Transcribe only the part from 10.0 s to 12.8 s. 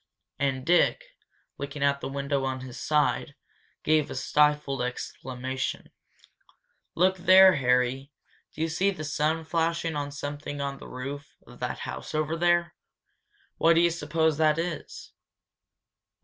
something on the roof of that house over there?